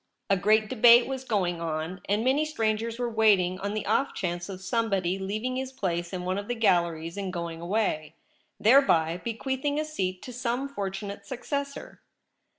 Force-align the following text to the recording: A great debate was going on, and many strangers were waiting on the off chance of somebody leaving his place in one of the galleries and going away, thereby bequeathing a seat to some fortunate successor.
A 0.31 0.35
great 0.35 0.67
debate 0.67 1.05
was 1.05 1.23
going 1.23 1.61
on, 1.61 2.01
and 2.09 2.23
many 2.23 2.43
strangers 2.43 2.97
were 2.97 3.07
waiting 3.07 3.59
on 3.59 3.75
the 3.75 3.85
off 3.85 4.15
chance 4.15 4.49
of 4.49 4.59
somebody 4.63 5.19
leaving 5.19 5.57
his 5.57 5.71
place 5.71 6.11
in 6.11 6.23
one 6.25 6.39
of 6.39 6.47
the 6.47 6.55
galleries 6.55 7.17
and 7.17 7.31
going 7.31 7.61
away, 7.61 8.15
thereby 8.59 9.21
bequeathing 9.23 9.79
a 9.79 9.85
seat 9.85 10.23
to 10.23 10.33
some 10.33 10.67
fortunate 10.67 11.27
successor. 11.27 12.01